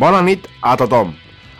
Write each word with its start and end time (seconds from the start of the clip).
Bona 0.00 0.22
nit 0.24 0.46
a 0.64 0.78
tothom. 0.80 1.10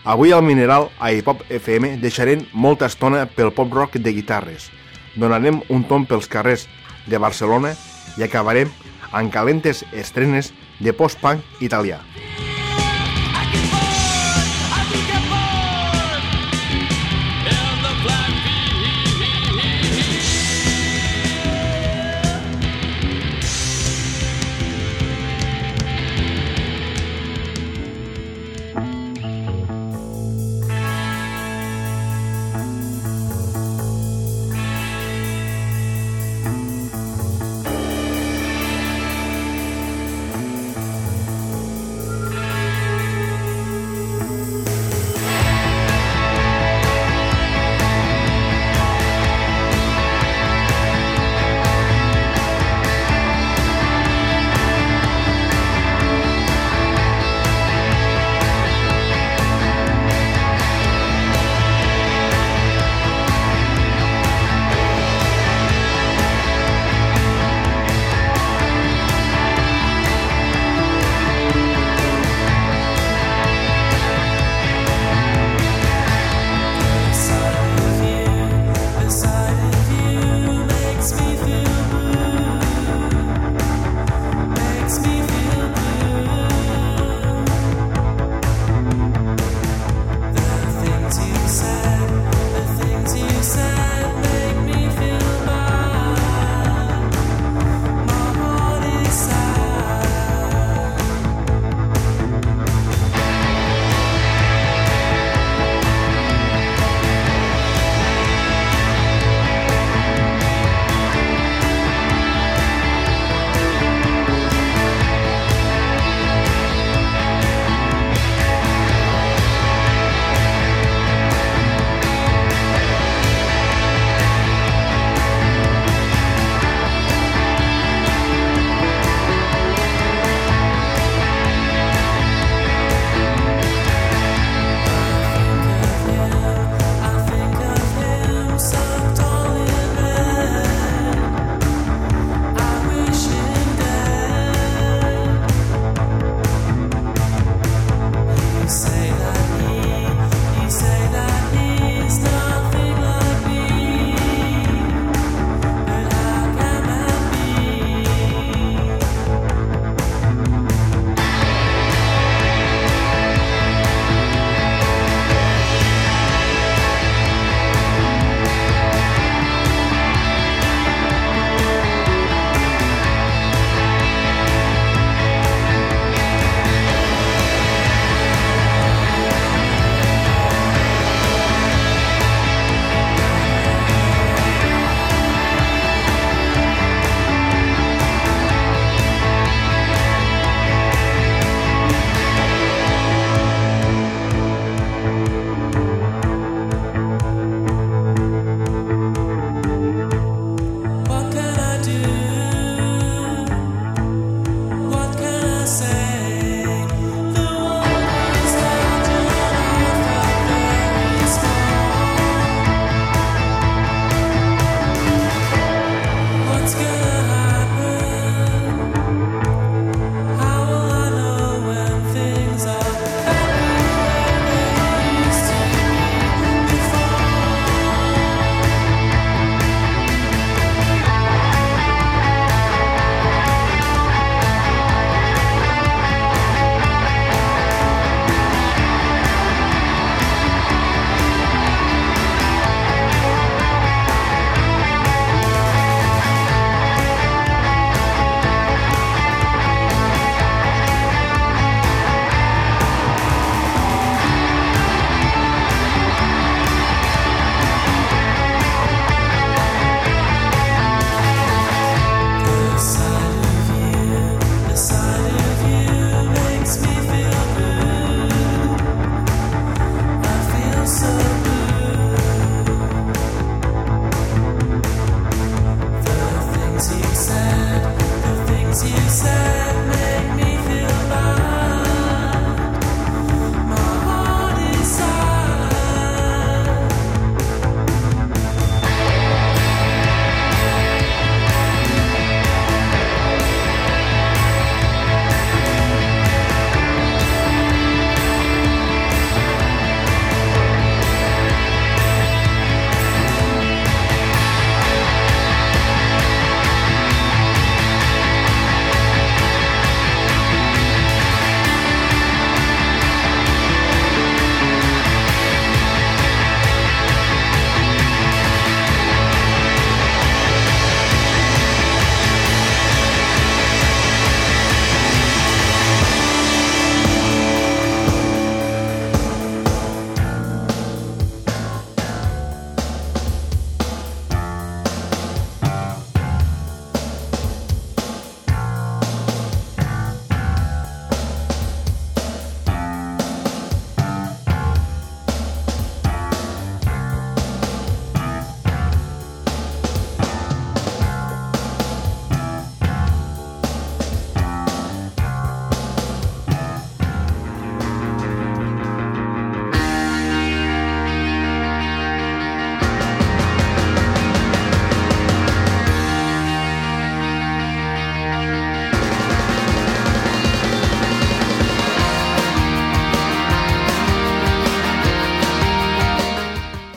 Avui 0.08 0.30
al 0.32 0.40
Mineral 0.40 0.86
a 0.98 1.10
Hip-Hop 1.12 1.42
FM 1.52 1.98
deixarem 2.00 2.46
molta 2.56 2.86
estona 2.88 3.26
pel 3.28 3.50
pop-rock 3.52 3.98
de 4.00 4.14
guitarres. 4.16 4.70
Donarem 5.12 5.58
un 5.68 5.84
tom 5.84 6.06
pels 6.08 6.30
carrers 6.32 6.64
de 7.04 7.20
Barcelona 7.20 7.74
i 8.16 8.24
acabarem 8.24 8.72
amb 9.12 9.28
calentes 9.34 9.84
estrenes 9.92 10.54
de 10.80 10.96
post-punk 10.96 11.60
italià. 11.60 12.00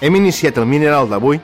Hem 0.04 0.18
iniciat 0.20 0.58
el 0.60 0.66
mineral 0.68 1.08
d'avui 1.08 1.38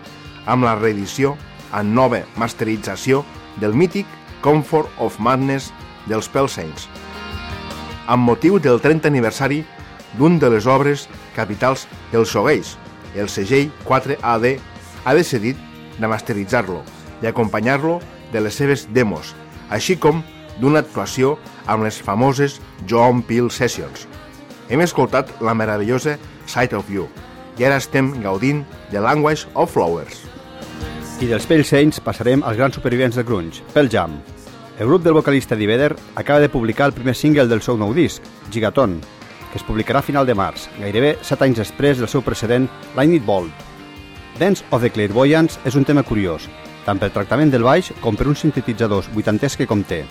amb 0.52 0.66
la 0.68 0.74
reedició 0.76 1.38
en 1.80 1.94
nova 1.96 2.26
masterització 2.36 3.22
del 3.62 3.72
mític 3.72 4.10
Comfort 4.44 4.92
of 5.00 5.16
Madness 5.24 5.70
dels 6.12 6.28
Pell 6.28 6.50
Saints, 6.52 6.90
amb 8.10 8.28
motiu 8.28 8.58
del 8.60 8.82
30 8.84 9.08
aniversari 9.08 9.62
d'un 10.18 10.36
de 10.44 10.50
les 10.52 10.68
obres 10.68 11.06
capitals 11.38 11.86
del 12.12 12.28
Sogueix, 12.28 12.74
el 13.16 13.32
segell 13.32 13.72
4AD 13.88 14.50
ha 15.06 15.16
decidit 15.16 15.56
de 15.96 16.12
masteritzar-lo 16.12 16.82
i 17.24 17.32
acompanyar-lo 17.32 18.02
de 18.34 18.44
les 18.44 18.60
seves 18.60 18.90
demos, 18.92 19.32
així 19.72 19.96
com 19.96 20.20
d'una 20.60 20.84
actuació 20.84 21.38
amb 21.64 21.88
les 21.88 22.04
famoses 22.04 22.60
John 22.84 23.24
Peel 23.24 23.48
Sessions. 23.56 24.04
Hem 24.68 24.84
escoltat 24.84 25.32
la 25.40 25.56
meravellosa 25.56 26.20
Sight 26.44 26.76
of 26.76 26.92
You, 26.92 27.08
i 27.60 27.66
ara 27.68 27.78
estem 27.78 28.14
gaudint 28.24 28.64
de 28.90 29.00
Language 29.04 29.50
of 29.54 29.74
Flowers. 29.74 30.24
I 31.20 31.28
dels 31.28 31.46
Pale 31.46 31.66
Saints 31.68 32.00
passarem 32.00 32.42
als 32.48 32.58
grans 32.58 32.78
supervivents 32.80 33.20
del 33.20 33.28
grunge, 33.28 33.62
Pearl 33.74 33.92
Jam. 33.92 34.16
El 34.80 34.88
grup 34.88 35.04
del 35.04 35.14
vocalista 35.14 35.56
Eddie 35.56 35.68
Vedder 35.68 35.96
acaba 36.16 36.40
de 36.40 36.48
publicar 36.48 36.88
el 36.88 36.94
primer 36.94 37.16
single 37.16 37.50
del 37.52 37.62
seu 37.62 37.76
nou 37.78 37.92
disc, 37.94 38.24
Gigaton, 38.50 39.02
que 39.52 39.60
es 39.60 39.66
publicarà 39.68 40.00
a 40.00 40.08
final 40.08 40.26
de 40.26 40.38
març, 40.40 40.70
gairebé 40.80 41.18
7 41.22 41.50
anys 41.50 41.60
després 41.66 42.00
del 42.00 42.08
seu 42.08 42.24
precedent, 42.24 42.70
Lightning 42.96 43.26
Bolt. 43.28 43.52
Dance 44.40 44.64
of 44.72 44.82
the 44.82 44.90
Clairvoyants 44.90 45.60
és 45.68 45.76
un 45.76 45.84
tema 45.84 46.06
curiós, 46.08 46.48
tant 46.86 47.02
pel 47.02 47.12
tractament 47.12 47.52
del 47.52 47.68
baix 47.68 47.92
com 48.00 48.16
per 48.16 48.30
uns 48.32 48.40
sintetitzadors 48.46 49.12
vuitantès 49.12 49.60
que 49.60 49.68
conté. 49.68 50.06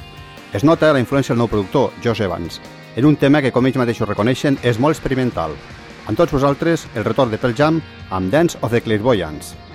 Es 0.52 0.64
nota 0.64 0.92
la 0.92 1.00
influència 1.00 1.32
del 1.32 1.40
nou 1.40 1.48
productor, 1.48 1.94
Josh 2.04 2.20
Evans, 2.20 2.60
en 2.96 3.08
un 3.08 3.16
tema 3.16 3.40
que, 3.40 3.52
com 3.52 3.64
ells 3.64 3.80
mateixos 3.80 4.08
reconeixen, 4.08 4.60
és 4.60 4.76
molt 4.76 4.96
experimental, 4.98 5.56
amb 6.08 6.16
tots 6.16 6.32
vosaltres, 6.32 6.88
el 6.96 7.04
retorn 7.04 7.30
de 7.30 7.38
Pearl 7.38 7.54
Jam 7.54 7.82
amb 8.10 8.32
Dance 8.32 8.58
of 8.64 8.72
the 8.72 8.80
Clairvoyants. 8.80 9.67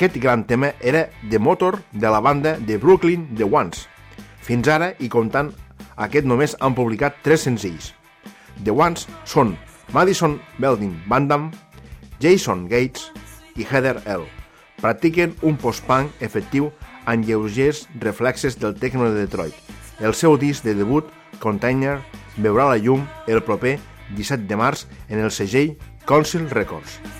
Aquest 0.00 0.16
gran 0.16 0.46
tema 0.46 0.72
era 0.80 1.10
The 1.28 1.38
Motor 1.38 1.82
de 1.92 2.08
la 2.08 2.20
banda 2.20 2.56
de 2.56 2.78
Brooklyn 2.78 3.34
The 3.36 3.44
Ones. 3.44 3.82
Fins 4.40 4.70
ara, 4.72 4.94
i 4.96 5.10
comptant, 5.12 5.50
aquest 6.00 6.24
només 6.24 6.54
han 6.64 6.72
publicat 6.72 7.18
tres 7.20 7.44
senzills. 7.44 7.90
The 8.64 8.72
Ones 8.72 9.04
són 9.28 9.52
Madison 9.92 10.38
Belding 10.56 10.96
Bandam, 11.04 11.50
Jason 12.16 12.64
Gates 12.72 13.10
i 13.60 13.68
Heather 13.68 13.98
L. 14.06 14.24
Practiquen 14.80 15.36
un 15.44 15.60
post-punk 15.60 16.24
efectiu 16.24 16.72
amb 17.04 17.28
lleugers 17.28 17.84
reflexes 18.00 18.56
del 18.56 18.80
techno 18.80 19.12
de 19.12 19.26
Detroit. 19.26 19.52
El 20.00 20.16
seu 20.16 20.40
disc 20.40 20.64
de 20.64 20.78
debut, 20.80 21.12
Container, 21.44 21.98
veurà 22.40 22.72
la 22.72 22.80
llum 22.80 23.04
el 23.28 23.44
proper 23.44 23.76
17 24.16 24.48
de 24.48 24.64
març 24.64 24.88
en 25.10 25.20
el 25.20 25.28
segell 25.28 25.76
Council 26.08 26.48
Records. 26.48 27.19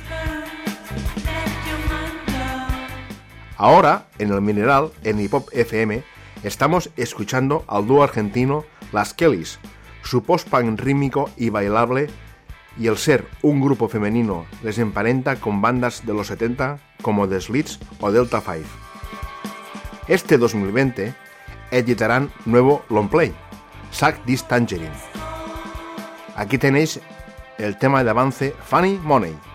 Ahora, 3.63 4.07
en 4.19 4.33
el 4.33 4.41
Mineral, 4.41 4.91
en 5.05 5.21
Hip 5.21 5.35
Hop 5.35 5.51
FM, 5.53 6.03
estamos 6.43 6.89
escuchando 6.97 7.63
al 7.69 7.87
dúo 7.87 8.03
argentino 8.03 8.65
Las 8.91 9.13
Kellys, 9.13 9.59
su 10.03 10.23
post-punk 10.23 10.81
rítmico 10.81 11.29
y 11.37 11.51
bailable, 11.51 12.09
y 12.79 12.87
el 12.87 12.97
ser 12.97 13.27
un 13.43 13.61
grupo 13.61 13.87
femenino 13.87 14.47
les 14.63 14.79
emparenta 14.79 15.37
con 15.37 15.61
bandas 15.61 16.07
de 16.07 16.15
los 16.15 16.29
70 16.29 16.79
como 17.03 17.29
The 17.29 17.39
Slits 17.39 17.79
o 18.01 18.11
Delta 18.11 18.41
5. 18.41 18.67
Este 20.09 20.39
2020 20.39 21.15
editarán 21.71 22.33
nuevo 22.47 22.83
long 22.89 23.11
play, 23.11 23.35
Sack 23.91 24.25
This 24.25 24.43
Tangerine. 24.45 24.89
Aquí 26.35 26.57
tenéis 26.57 26.99
el 27.59 27.77
tema 27.77 28.03
de 28.03 28.09
avance 28.09 28.55
Funny 28.65 28.99
Money. 29.03 29.50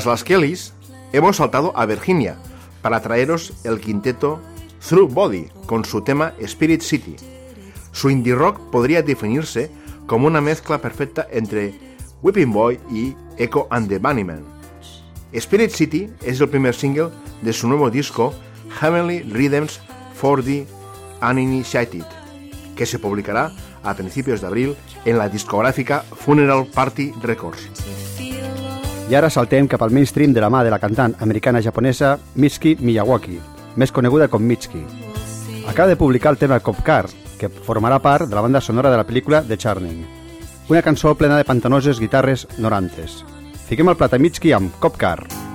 Tras 0.00 0.12
las 0.12 0.24
Kellys, 0.24 0.72
hemos 1.12 1.36
saltado 1.36 1.76
a 1.76 1.84
Virginia 1.84 2.38
para 2.80 3.02
traeros 3.02 3.52
el 3.64 3.78
quinteto 3.80 4.40
Through 4.88 5.12
Body 5.12 5.48
con 5.66 5.84
su 5.84 6.00
tema 6.00 6.32
Spirit 6.38 6.80
City. 6.80 7.16
Su 7.92 8.08
indie 8.08 8.34
rock 8.34 8.58
podría 8.70 9.02
definirse 9.02 9.70
como 10.06 10.26
una 10.26 10.40
mezcla 10.40 10.80
perfecta 10.80 11.28
entre 11.30 11.74
Whipping 12.22 12.50
Boy 12.50 12.80
y 12.90 13.14
Echo 13.36 13.66
and 13.68 13.90
the 13.90 13.98
Bunnymen. 13.98 14.42
Spirit 15.32 15.70
City 15.70 16.08
es 16.22 16.40
el 16.40 16.48
primer 16.48 16.74
single 16.74 17.10
de 17.42 17.52
su 17.52 17.68
nuevo 17.68 17.90
disco 17.90 18.32
Heavenly 18.80 19.20
Rhythms 19.24 19.82
4D 20.18 20.64
Uninitiated, 21.20 22.06
que 22.74 22.86
se 22.86 22.98
publicará 22.98 23.52
a 23.82 23.92
principios 23.92 24.40
de 24.40 24.46
abril 24.46 24.76
en 25.04 25.18
la 25.18 25.28
discográfica 25.28 26.00
Funeral 26.00 26.68
Party 26.72 27.12
Records. 27.20 28.09
I 29.10 29.16
ara 29.18 29.26
saltem 29.26 29.66
cap 29.66 29.82
al 29.82 29.90
mainstream 29.90 30.30
de 30.30 30.38
la 30.38 30.48
mà 30.54 30.60
de 30.62 30.70
la 30.70 30.78
cantant 30.78 31.16
americana-japonesa 31.24 32.12
Mitsuki 32.38 32.76
Miyawaki, 32.78 33.40
més 33.74 33.90
coneguda 33.90 34.28
com 34.30 34.46
Mitsuki. 34.46 34.84
Acaba 35.66 35.88
de 35.90 35.98
publicar 35.98 36.30
el 36.30 36.38
tema 36.38 36.60
Cop 36.62 36.78
Car, 36.86 37.08
que 37.40 37.50
formarà 37.50 37.98
part 37.98 38.30
de 38.30 38.38
la 38.38 38.46
banda 38.46 38.62
sonora 38.62 38.94
de 38.94 39.02
la 39.02 39.08
pel·lícula 39.08 39.42
The 39.42 39.58
Charming, 39.58 40.06
una 40.70 40.86
cançó 40.86 41.16
plena 41.18 41.42
de 41.42 41.50
pantanoses 41.50 41.98
guitarres 41.98 42.46
norantes. 42.58 43.24
Fiquem 43.66 43.90
el 43.90 43.98
plat 43.98 44.14
a 44.14 44.22
Mitsuki 44.22 44.54
amb 44.54 44.78
Cop 44.78 44.94
Car. 44.94 45.18
Cop 45.26 45.32
Car. 45.34 45.49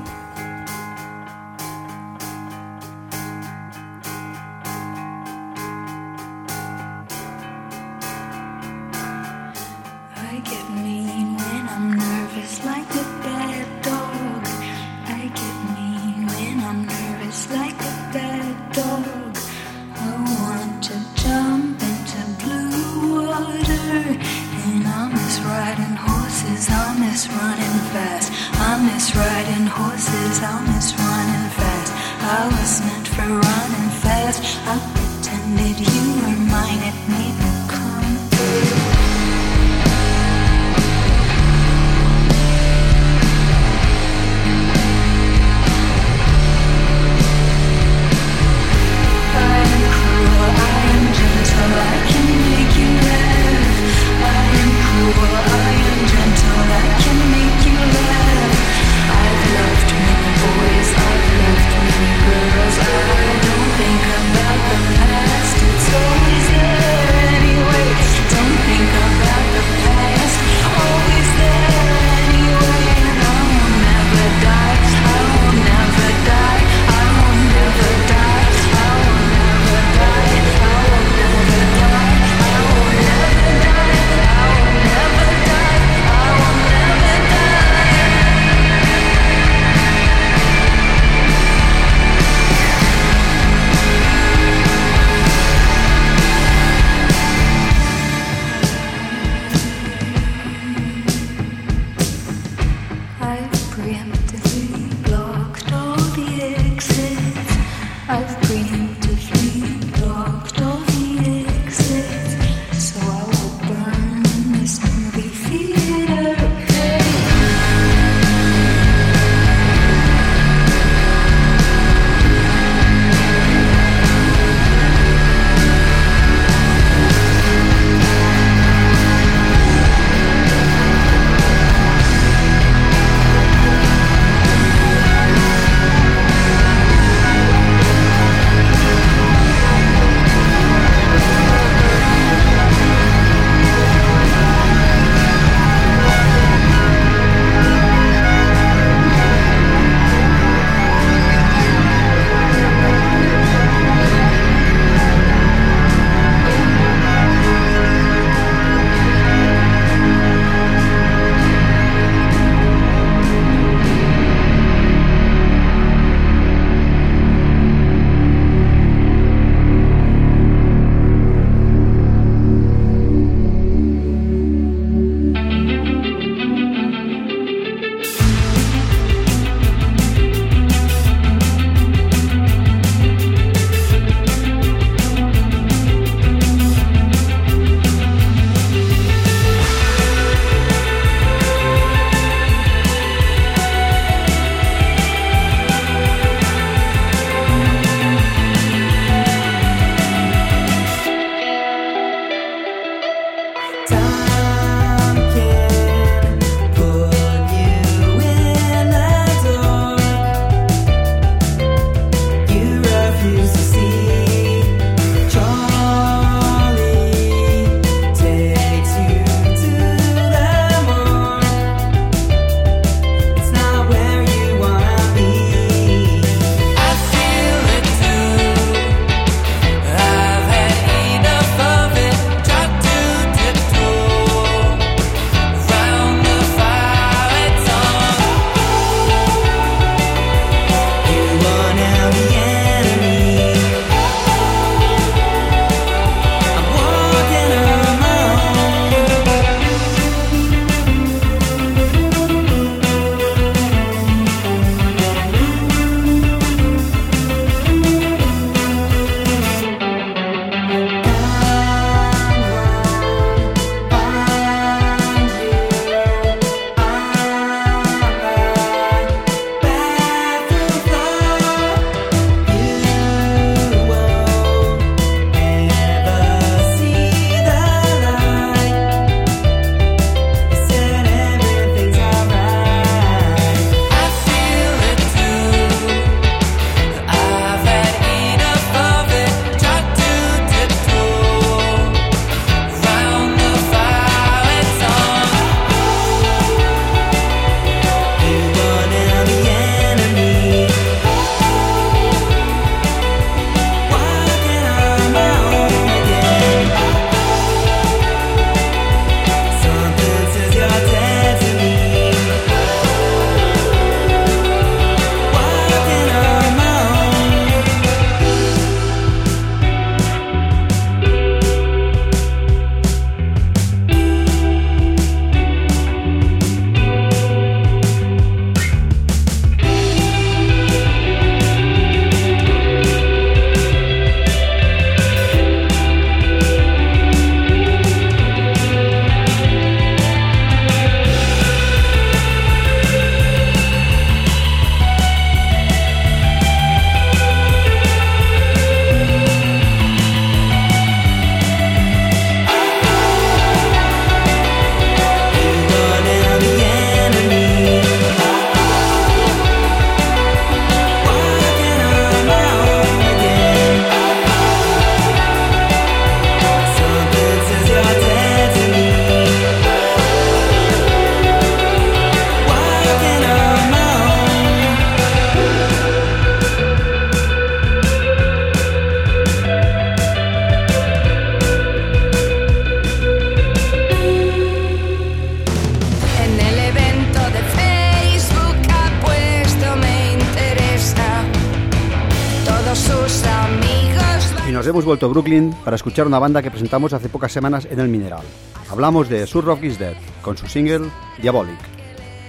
Vuelto 394.95 395.07
a 395.07 395.09
Brooklyn 395.09 395.53
para 395.65 395.75
escuchar 395.75 396.07
una 396.07 396.19
banda 396.19 396.41
que 396.41 396.49
presentamos 396.49 396.93
hace 396.93 397.09
pocas 397.09 397.29
semanas 397.29 397.67
en 397.69 397.81
el 397.81 397.89
Mineral. 397.89 398.23
Hablamos 398.69 399.09
de 399.09 399.27
Sur 399.27 399.43
Rock 399.43 399.65
is 399.65 399.77
Dead, 399.77 399.93
con 400.21 400.37
su 400.37 400.47
single 400.47 400.89
Diabolic. 401.21 401.59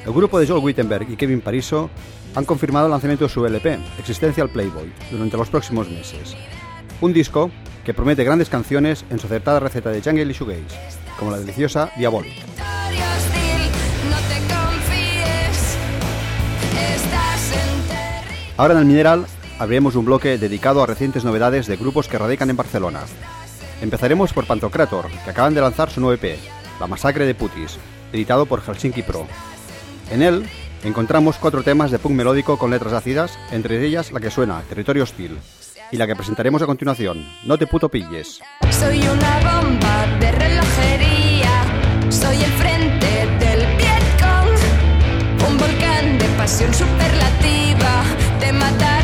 El 0.04 0.12
grupo 0.12 0.40
de 0.40 0.48
Joel 0.48 0.64
Wittenberg 0.64 1.08
y 1.08 1.14
Kevin 1.14 1.40
Pariso 1.40 1.90
han 2.34 2.44
confirmado 2.44 2.86
el 2.86 2.90
lanzamiento 2.90 3.26
de 3.26 3.30
su 3.30 3.46
LP, 3.46 3.78
Existential 4.00 4.48
Playboy, 4.48 4.92
durante 5.12 5.36
los 5.36 5.48
próximos 5.48 5.88
meses. 5.88 6.36
Un 7.00 7.12
disco 7.12 7.52
que 7.84 7.94
promete 7.94 8.24
grandes 8.24 8.48
canciones 8.48 9.04
en 9.10 9.20
su 9.20 9.28
acertada 9.28 9.60
receta 9.60 9.90
de 9.90 10.02
jungle 10.02 10.24
y 10.24 10.32
shoegaze, 10.32 10.64
como 11.20 11.30
la 11.30 11.38
deliciosa 11.38 11.92
Diabolic. 11.96 12.34
Ahora 18.56 18.74
en 18.74 18.80
el 18.80 18.86
Mineral 18.86 19.26
abriremos 19.58 19.96
un 19.96 20.04
bloque 20.04 20.38
dedicado 20.38 20.82
a 20.82 20.86
recientes 20.86 21.24
novedades 21.24 21.66
de 21.66 21.76
grupos 21.76 22.08
que 22.08 22.18
radican 22.18 22.50
en 22.50 22.56
Barcelona. 22.56 23.00
Empezaremos 23.80 24.32
por 24.32 24.46
Pantocrator, 24.46 25.06
que 25.24 25.30
acaban 25.30 25.54
de 25.54 25.60
lanzar 25.60 25.90
su 25.90 26.00
nuevo 26.00 26.14
EP, 26.14 26.38
La 26.80 26.86
Masacre 26.86 27.26
de 27.26 27.34
Putis, 27.34 27.78
editado 28.12 28.46
por 28.46 28.62
Helsinki 28.62 29.02
Pro. 29.02 29.26
En 30.10 30.22
él 30.22 30.48
encontramos 30.84 31.36
cuatro 31.36 31.62
temas 31.62 31.90
de 31.90 31.98
punk 31.98 32.14
melódico 32.14 32.58
con 32.58 32.70
letras 32.70 32.92
ácidas, 32.92 33.38
entre 33.50 33.84
ellas 33.84 34.12
la 34.12 34.20
que 34.20 34.30
suena 34.30 34.62
Territorio 34.68 35.02
Hostil, 35.02 35.38
y 35.90 35.96
la 35.96 36.06
que 36.06 36.16
presentaremos 36.16 36.62
a 36.62 36.66
continuación, 36.66 37.26
No 37.44 37.58
te 37.58 37.66
puto 37.66 37.88
pilles. 37.88 38.40
Soy 38.70 38.98
una 39.00 39.60
bomba 39.60 40.06
de 40.20 40.32
relojería. 40.32 42.10
Soy 42.10 42.36
el 42.36 42.52
frente 42.52 43.26
del 43.38 43.66
Vietcong. 43.76 45.48
Un 45.48 45.58
volcán 45.58 46.18
de 46.18 46.24
pasión 46.36 46.72
superlativa. 46.72 48.04
Te 48.40 48.52
mataré 48.52 48.95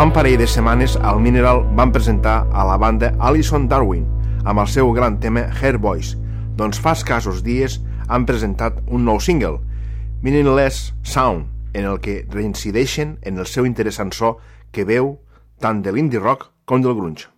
fa 0.00 0.06
un 0.06 0.14
parell 0.16 0.38
de 0.40 0.46
setmanes 0.48 0.94
al 0.96 1.18
Mineral 1.20 1.58
van 1.76 1.90
presentar 1.92 2.46
a 2.56 2.62
la 2.64 2.78
banda 2.80 3.10
Alison 3.20 3.66
Darwin 3.68 4.06
amb 4.48 4.62
el 4.62 4.68
seu 4.72 4.88
gran 4.96 5.18
tema 5.20 5.42
Hair 5.60 5.76
Boys, 5.76 6.14
doncs 6.56 6.78
fa 6.80 6.94
escassos 6.96 7.42
dies 7.44 7.74
han 8.08 8.24
presentat 8.24 8.78
un 8.88 9.04
nou 9.04 9.20
single, 9.20 9.58
Meaningless 10.22 10.94
Sound, 11.02 11.50
en 11.76 11.84
el 11.90 12.00
que 12.00 12.22
reincideixen 12.32 13.18
en 13.20 13.36
el 13.44 13.44
seu 13.44 13.68
interessant 13.68 14.14
so 14.16 14.38
que 14.72 14.88
veu 14.88 15.18
tant 15.60 15.84
de 15.84 15.92
l'indie 15.92 16.24
rock 16.24 16.48
com 16.64 16.80
del 16.80 16.96
grunge. 16.96 17.28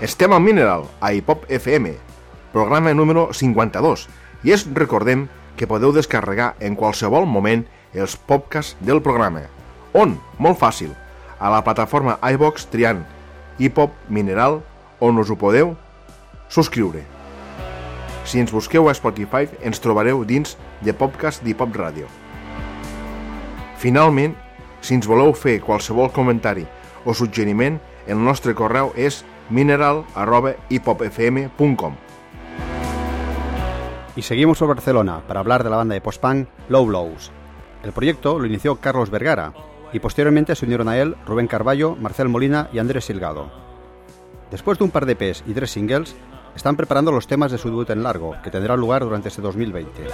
Estem 0.00 0.32
al 0.32 0.40
Mineral, 0.40 0.84
a 1.00 1.12
Hipop 1.12 1.42
FM, 1.50 1.96
programa 2.52 2.92
número 2.94 3.32
52, 3.34 4.04
i 4.46 4.52
és, 4.54 4.62
recordem, 4.70 5.24
que 5.58 5.66
podeu 5.66 5.90
descarregar 5.90 6.52
en 6.62 6.76
qualsevol 6.78 7.24
moment 7.26 7.64
els 7.98 8.14
podcasts 8.14 8.76
del 8.78 9.00
programa. 9.02 9.48
On? 9.98 10.12
Molt 10.38 10.60
fàcil. 10.60 10.92
A 11.42 11.50
la 11.50 11.64
plataforma 11.66 12.14
iVox 12.22 12.68
triant 12.70 13.00
Hipop 13.58 13.96
Mineral, 14.06 14.60
on 15.02 15.18
us 15.18 15.32
ho 15.34 15.36
podeu 15.40 15.72
subscriure. 16.46 17.02
Si 18.22 18.38
ens 18.38 18.54
busqueu 18.54 18.86
a 18.86 18.94
Spotify, 18.94 19.50
ens 19.66 19.82
trobareu 19.82 20.22
dins 20.22 20.54
de 20.78 20.94
podcast 20.94 21.42
d'Hipop 21.42 21.74
Ràdio. 21.74 22.06
Finalment, 23.82 24.38
si 24.78 24.94
ens 24.94 25.10
voleu 25.10 25.34
fer 25.34 25.58
qualsevol 25.58 26.14
comentari 26.14 26.68
o 27.02 27.16
suggeriment, 27.18 27.80
el 28.06 28.22
nostre 28.22 28.54
correu 28.54 28.94
és 28.94 29.24
mineral.hiphopfm.com 29.50 31.94
Y 34.16 34.22
seguimos 34.22 34.58
por 34.58 34.68
Barcelona 34.68 35.22
para 35.26 35.40
hablar 35.40 35.64
de 35.64 35.70
la 35.70 35.76
banda 35.76 35.94
de 35.94 36.00
post-punk 36.00 36.48
Low 36.68 36.86
Blows. 36.86 37.32
El 37.82 37.92
proyecto 37.92 38.38
lo 38.38 38.46
inició 38.46 38.76
Carlos 38.76 39.10
Vergara 39.10 39.52
y 39.92 40.00
posteriormente 40.00 40.54
se 40.54 40.64
unieron 40.64 40.88
a 40.88 40.98
él 40.98 41.16
Rubén 41.26 41.46
Carballo, 41.46 41.96
Marcel 41.96 42.28
Molina 42.28 42.68
y 42.72 42.78
Andrés 42.78 43.06
Silgado. 43.06 43.50
Después 44.50 44.78
de 44.78 44.84
un 44.84 44.90
par 44.90 45.06
de 45.06 45.12
EPs 45.12 45.44
y 45.46 45.52
tres 45.52 45.70
singles, 45.70 46.14
están 46.54 46.76
preparando 46.76 47.12
los 47.12 47.26
temas 47.26 47.52
de 47.52 47.58
su 47.58 47.68
debut 47.68 47.90
en 47.90 48.02
largo, 48.02 48.34
que 48.42 48.50
tendrá 48.50 48.76
lugar 48.76 49.04
durante 49.04 49.28
este 49.28 49.42
2020. 49.42 50.06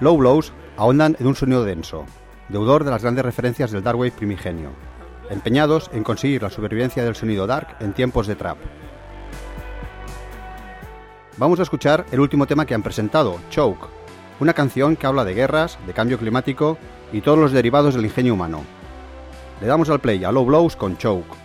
Low 0.00 0.16
Blows 0.16 0.52
ahondan 0.76 1.16
en 1.18 1.26
un 1.26 1.34
sonido 1.34 1.64
denso, 1.64 2.04
deudor 2.48 2.84
de 2.84 2.90
las 2.90 3.02
grandes 3.02 3.24
referencias 3.24 3.70
del 3.70 3.82
dark 3.82 3.98
wave 3.98 4.12
primigenio, 4.12 4.70
empeñados 5.32 5.90
en 5.92 6.04
conseguir 6.04 6.42
la 6.42 6.50
supervivencia 6.50 7.04
del 7.04 7.16
sonido 7.16 7.46
dark 7.46 7.76
en 7.80 7.92
tiempos 7.92 8.26
de 8.26 8.36
trap. 8.36 8.58
Vamos 11.38 11.58
a 11.58 11.62
escuchar 11.62 12.04
el 12.12 12.20
último 12.20 12.46
tema 12.46 12.66
que 12.66 12.74
han 12.74 12.82
presentado, 12.82 13.40
Choke, 13.50 13.88
una 14.38 14.52
canción 14.52 14.96
que 14.96 15.06
habla 15.06 15.24
de 15.24 15.34
guerras, 15.34 15.78
de 15.86 15.94
cambio 15.94 16.18
climático 16.18 16.76
y 17.12 17.22
todos 17.22 17.38
los 17.38 17.52
derivados 17.52 17.94
del 17.94 18.04
ingenio 18.04 18.34
humano. 18.34 18.64
Le 19.60 19.66
damos 19.66 19.88
al 19.88 20.00
play 20.00 20.22
a 20.24 20.32
Low 20.32 20.44
Blows 20.44 20.76
con 20.76 20.98
Choke. 20.98 21.41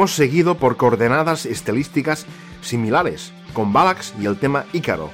Hemos 0.00 0.14
seguido 0.14 0.54
por 0.54 0.78
coordenadas 0.78 1.44
estilísticas 1.44 2.24
similares, 2.62 3.34
con 3.52 3.74
Balax 3.74 4.14
y 4.18 4.24
el 4.24 4.38
tema 4.38 4.64
Ícaro. 4.72 5.10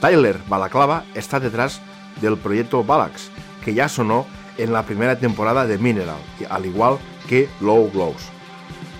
Tyler 0.00 0.40
Balaclava 0.48 1.04
está 1.14 1.38
detrás 1.38 1.82
del 2.22 2.38
proyecto 2.38 2.82
Balax, 2.82 3.28
que 3.62 3.74
ya 3.74 3.86
sonó 3.86 4.24
en 4.56 4.72
la 4.72 4.84
primera 4.84 5.18
temporada 5.18 5.66
de 5.66 5.76
Mineral, 5.76 6.16
al 6.48 6.64
igual 6.64 6.96
que 7.28 7.50
Low 7.60 7.90
Glows. 7.92 8.30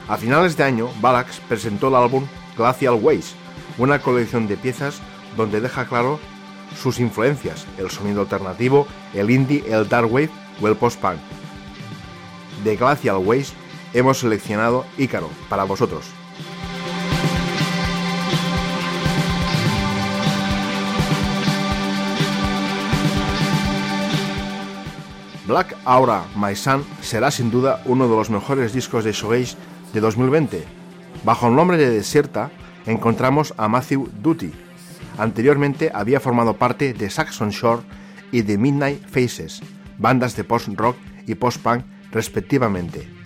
A 0.08 0.18
finales 0.18 0.58
de 0.58 0.64
año, 0.64 0.90
Balax 1.00 1.40
presentó 1.48 1.88
el 1.88 1.94
álbum 1.94 2.26
Glacial 2.54 2.98
Ways, 3.00 3.34
una 3.78 4.02
colección 4.02 4.46
de 4.46 4.58
piezas 4.58 5.00
donde 5.38 5.62
deja 5.62 5.86
claro 5.86 6.20
sus 6.78 7.00
influencias, 7.00 7.64
el 7.78 7.88
sonido 7.88 8.20
alternativo, 8.20 8.86
el 9.14 9.30
indie, 9.30 9.64
el 9.70 9.88
dark 9.88 10.12
wave 10.12 10.28
o 10.60 10.68
el 10.68 10.76
post-punk. 10.76 11.16
De 12.62 12.76
Glacial 12.76 13.16
Ways 13.16 13.54
hemos 13.94 14.18
seleccionado 14.18 14.84
Ícaro 14.96 15.30
para 15.48 15.64
vosotros. 15.64 16.04
Black 25.46 25.74
Aura 25.86 26.24
My 26.36 26.54
Son 26.54 26.84
será 27.00 27.30
sin 27.30 27.50
duda 27.50 27.80
uno 27.86 28.06
de 28.06 28.14
los 28.14 28.28
mejores 28.28 28.74
discos 28.74 29.04
de 29.04 29.12
shoegaze 29.12 29.56
de 29.94 30.00
2020. 30.00 30.62
Bajo 31.24 31.48
el 31.48 31.56
nombre 31.56 31.78
de 31.78 31.88
Deserta 31.88 32.50
encontramos 32.84 33.54
a 33.56 33.66
Matthew 33.66 34.10
Duty. 34.20 34.52
Anteriormente 35.16 35.90
había 35.94 36.20
formado 36.20 36.58
parte 36.58 36.92
de 36.92 37.08
Saxon 37.08 37.48
Shore 37.48 37.82
y 38.30 38.42
de 38.42 38.58
Midnight 38.58 39.02
Faces, 39.08 39.62
bandas 39.96 40.36
de 40.36 40.44
post-rock 40.44 40.96
y 41.26 41.34
post-punk 41.34 41.82
respectivamente. 42.12 43.17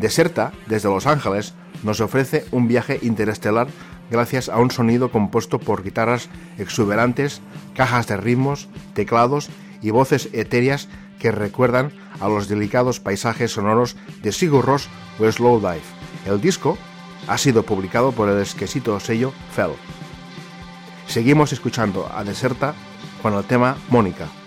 Deserta, 0.00 0.52
desde 0.66 0.88
Los 0.88 1.06
Ángeles, 1.06 1.52
nos 1.82 2.00
ofrece 2.00 2.46
un 2.52 2.68
viaje 2.68 2.98
interestelar 3.02 3.68
gracias 4.10 4.48
a 4.48 4.58
un 4.58 4.70
sonido 4.70 5.12
compuesto 5.12 5.58
por 5.58 5.82
guitarras 5.82 6.30
exuberantes, 6.58 7.42
cajas 7.76 8.06
de 8.06 8.16
ritmos, 8.16 8.68
teclados 8.94 9.50
y 9.82 9.90
voces 9.90 10.30
etéreas 10.32 10.88
que 11.18 11.30
recuerdan 11.30 11.92
a 12.18 12.28
los 12.28 12.48
delicados 12.48 12.98
paisajes 12.98 13.52
sonoros 13.52 13.96
de 14.22 14.32
Sigur 14.32 14.64
Rós 14.64 14.88
o 15.18 15.30
Slowdive. 15.30 15.82
El 16.24 16.40
disco 16.40 16.78
ha 17.28 17.36
sido 17.36 17.62
publicado 17.62 18.12
por 18.12 18.30
el 18.30 18.40
exquisito 18.40 18.98
sello 19.00 19.32
Fell. 19.52 19.72
Seguimos 21.06 21.52
escuchando 21.52 22.10
a 22.12 22.24
Deserta 22.24 22.74
con 23.22 23.34
el 23.34 23.44
tema 23.44 23.76
Mónica. 23.90 24.39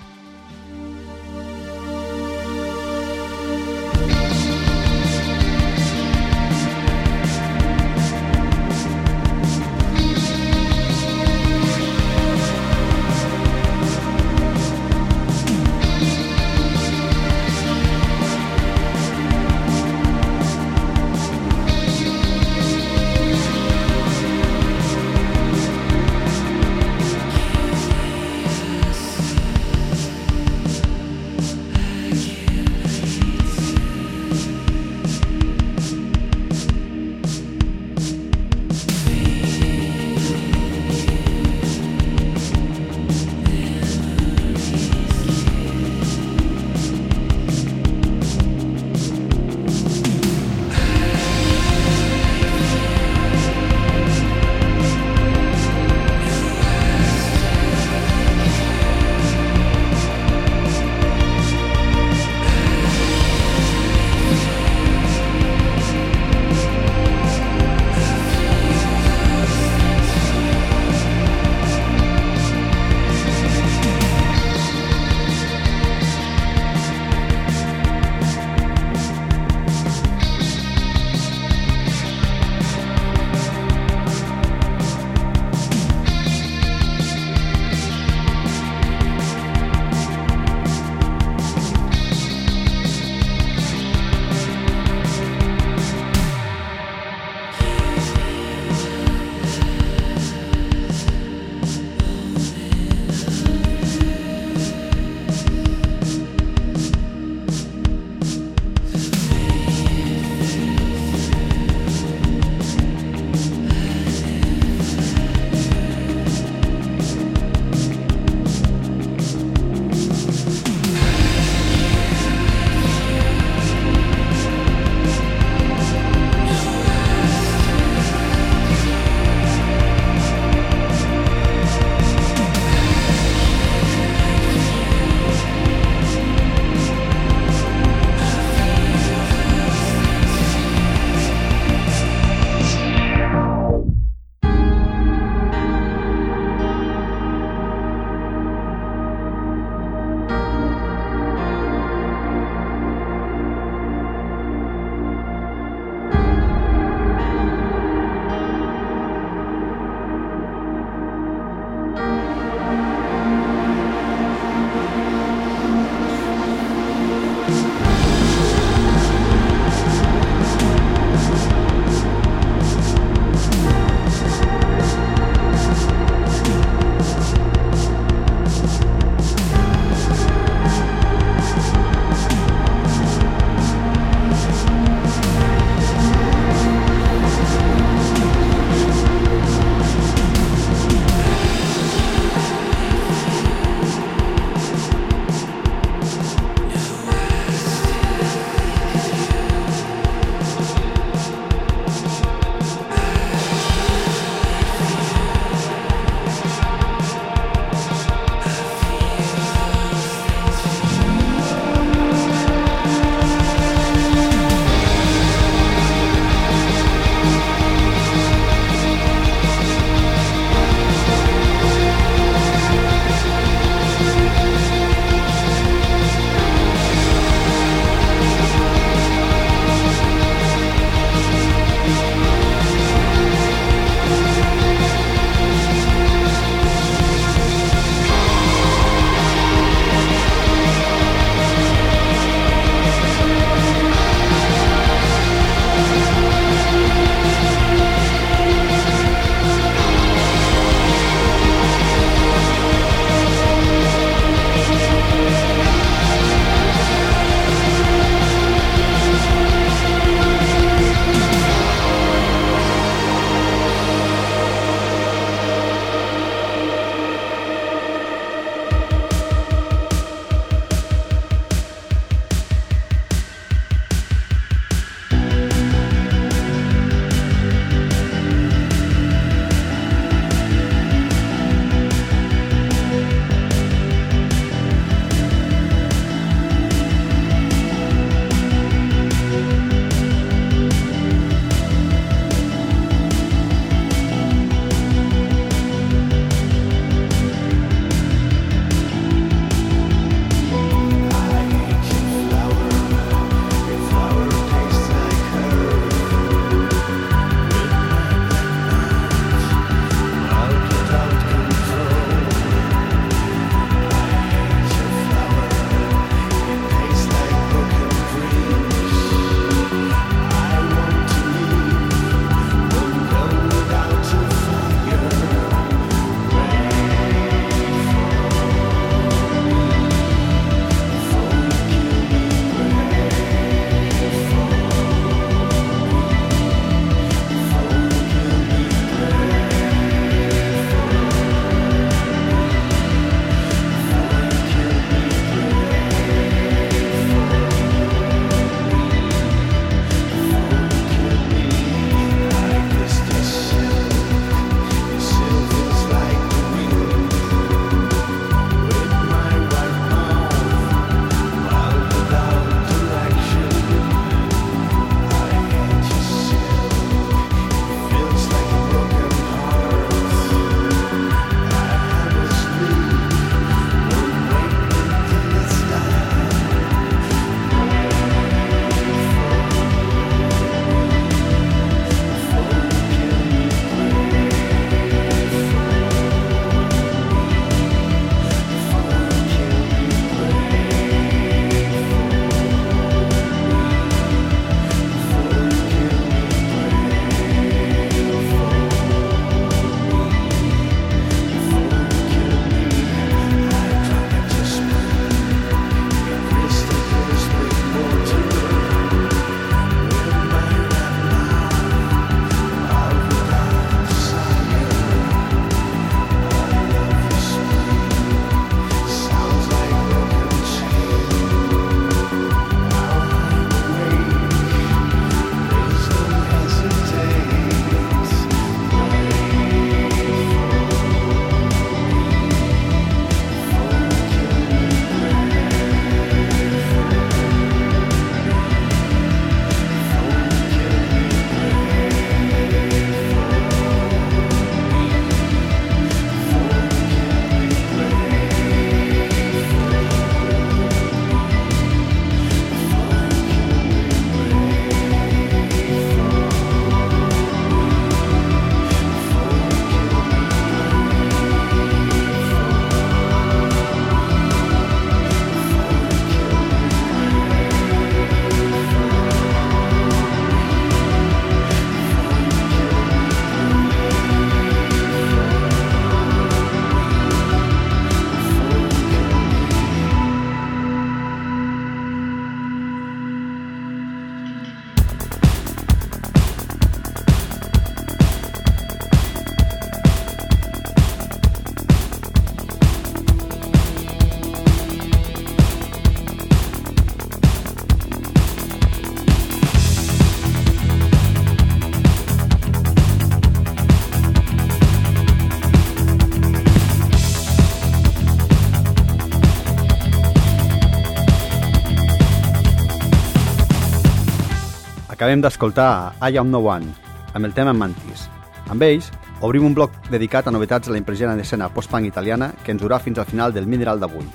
Acabem 515.03 515.19
d'escoltar 515.19 515.95
I 515.99 516.15
Am 516.15 516.29
No 516.31 516.39
One, 516.47 516.69
amb 517.11 517.27
el 517.27 517.33
tema 517.35 517.51
Mantis. 517.51 518.05
Amb 518.47 518.63
ells, 518.63 518.85
obrim 519.19 519.43
un 519.43 519.51
bloc 519.51 519.73
dedicat 519.91 520.29
a 520.29 520.31
novetats 520.31 520.69
de 520.69 520.71
la 520.71 520.77
impressionant 520.79 521.19
escena 521.19 521.49
post-punk 521.51 521.89
italiana 521.89 522.29
que 522.45 522.53
ens 522.53 522.61
durà 522.63 522.77
fins 522.79 523.01
al 523.01 523.09
final 523.09 523.33
del 523.35 523.49
mineral 523.51 523.81
d'avui. 523.81 524.05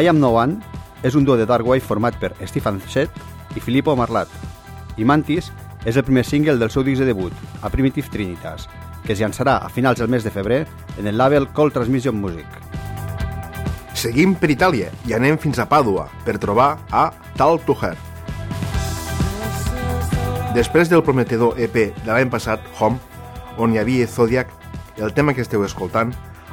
I 0.00 0.08
Am 0.08 0.16
No 0.16 0.30
One 0.32 0.62
és 1.04 1.12
un 1.12 1.26
duo 1.28 1.36
de 1.36 1.44
dark 1.44 1.68
wave 1.68 1.84
format 1.84 2.16
per 2.16 2.30
Stefan 2.48 2.80
Shet 2.88 3.12
i 3.52 3.60
Filippo 3.60 3.92
Marlat, 3.92 4.32
i 4.96 5.04
Mantis 5.04 5.50
és 5.84 5.98
el 6.00 6.06
primer 6.08 6.24
single 6.24 6.56
del 6.56 6.72
seu 6.72 6.86
disc 6.86 7.04
de 7.04 7.10
debut, 7.10 7.34
a 7.60 7.68
Primitive 7.68 8.08
Trinitas, 8.08 8.64
que 9.04 9.12
es 9.12 9.20
llançarà 9.20 9.58
a 9.60 9.68
finals 9.68 10.00
del 10.00 10.08
mes 10.08 10.24
de 10.24 10.32
febrer 10.32 10.62
en 10.96 11.10
el 11.10 11.18
label 11.20 11.50
Cold 11.52 11.76
Transmission 11.76 12.16
Music. 12.16 12.48
Seguim 13.92 14.32
per 14.40 14.54
Itàlia 14.56 14.88
i 15.04 15.12
anem 15.12 15.36
fins 15.36 15.60
a 15.60 15.68
Pàdua 15.68 16.08
per 16.24 16.38
trobar 16.40 16.78
a 16.88 17.10
Tal 17.36 17.60
to. 17.68 17.76
Després 20.52 20.90
del 20.92 21.00
prometedor 21.00 21.56
EP 21.56 21.76
de 22.04 22.10
l'any 22.10 22.28
passat, 22.28 22.60
Home, 22.76 22.98
on 23.56 23.72
hi 23.72 23.78
havia 23.80 24.04
Zodiac, 24.04 24.50
el 25.00 25.14
tema 25.16 25.32
que 25.32 25.40
esteu 25.40 25.64
escoltant, 25.64 26.10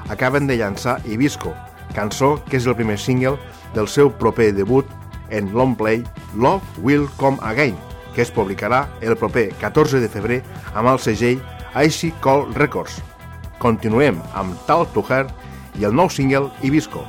acaben 0.07 0.47
de 0.47 0.55
llançar 0.55 1.01
Ibisco, 1.03 1.51
cançó 1.91 2.37
que 2.47 2.55
és 2.61 2.67
el 2.69 2.77
primer 2.79 2.95
single 2.95 3.35
del 3.75 3.89
seu 3.91 4.07
proper 4.21 4.53
debut 4.55 4.87
en 5.35 5.51
long 5.51 5.75
play 5.75 6.05
Love 6.33 6.63
Will 6.79 7.09
Come 7.17 7.43
Again, 7.43 7.75
que 8.15 8.23
es 8.23 8.31
publicarà 8.31 8.85
el 9.01 9.17
proper 9.19 9.49
14 9.59 9.99
de 9.99 10.07
febrer 10.07 10.41
amb 10.71 10.93
el 10.93 11.03
segell 11.03 11.43
Icy 11.75 12.13
Call 12.23 12.47
Records. 12.55 13.01
Continuem 13.59 14.23
amb 14.31 14.55
Tal 14.65 14.87
to 14.95 15.03
Her 15.03 15.25
i 15.75 15.83
el 15.83 15.91
nou 15.91 16.07
single 16.07 16.47
Ibisco. 16.63 17.03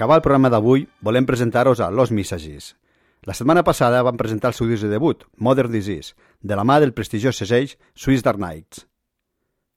Acabar 0.00 0.16
el 0.16 0.22
programa 0.24 0.48
d'avui, 0.48 0.86
volem 1.04 1.26
presentar-vos 1.28 1.80
a 1.84 1.90
Los 1.92 2.08
Missages. 2.10 2.72
La 3.28 3.34
setmana 3.36 3.60
passada 3.62 4.00
van 4.00 4.16
presentar 4.16 4.48
el 4.48 4.54
seu 4.56 4.64
disc 4.64 4.80
de 4.80 4.88
debut, 4.88 5.26
Modern 5.36 5.68
Disease, 5.68 6.14
de 6.40 6.56
la 6.56 6.64
mà 6.64 6.78
del 6.80 6.94
prestigiós 6.96 7.36
segell 7.36 7.74
Swiss 7.92 8.24
Dark 8.24 8.40
Knights. 8.40 8.86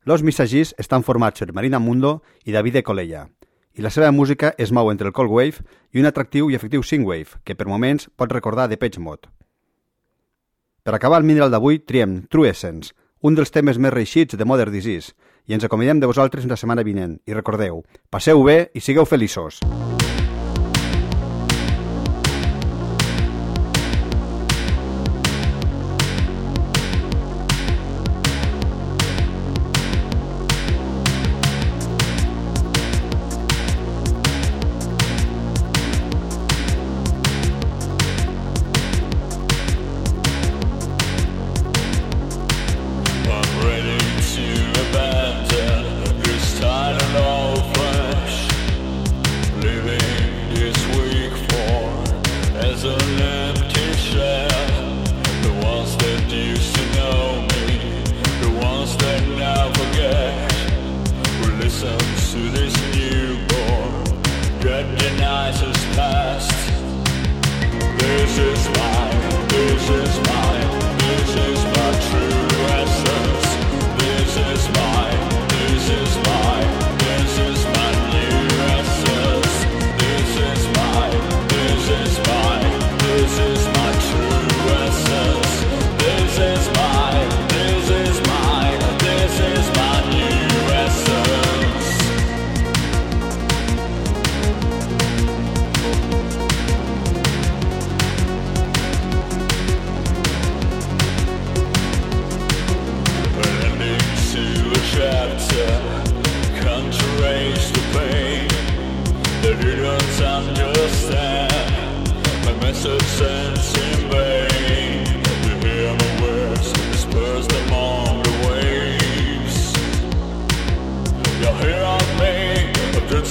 Los 0.07 0.23
Missages 0.23 0.71
estan 0.79 1.03
formats 1.03 1.43
per 1.43 1.51
Marina 1.51 1.79
Mundo 1.83 2.21
i 2.45 2.55
David 2.55 2.79
Colella, 2.87 3.25
i 3.75 3.83
la 3.83 3.91
seva 3.91 4.13
música 4.15 4.53
es 4.57 4.71
mou 4.71 4.93
entre 4.93 5.11
el 5.11 5.13
cold 5.13 5.27
wave 5.27 5.59
i 5.91 5.99
un 5.99 6.07
atractiu 6.07 6.47
i 6.47 6.55
efectiu 6.55 6.87
synthwave, 6.87 7.43
que 7.43 7.59
per 7.59 7.67
moments 7.67 8.07
pot 8.15 8.31
recordar 8.31 8.69
de 8.71 8.79
Page 8.79 9.03
Mod. 9.03 9.27
Per 10.87 10.95
acabar 10.95 11.19
el 11.19 11.27
mineral 11.27 11.51
d'avui, 11.51 11.83
triem 11.83 12.21
True 12.31 12.47
Essence, 12.47 12.95
un 13.19 13.35
dels 13.35 13.51
temes 13.51 13.75
més 13.75 13.91
reixits 13.91 14.39
de 14.39 14.47
Modern 14.47 14.71
Disease, 14.71 15.11
i 15.47 15.53
ens 15.53 15.67
acomiadem 15.67 15.99
de 15.99 16.07
vosaltres 16.07 16.47
la 16.47 16.55
setmana 16.55 16.87
vinent. 16.87 17.19
I 17.27 17.35
recordeu, 17.35 17.83
passeu 18.07 18.39
bé 18.47 18.69
i 18.71 18.79
sigueu 18.79 19.03
feliços. 19.03 19.59
night 65.33 65.55
has 65.55 65.85
passed. 65.95 66.51
This 67.97 68.37
is 68.37 68.61
life, 68.77 69.49
this 69.49 69.89
is 69.89 70.19
life. 70.27 70.32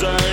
say 0.02 0.31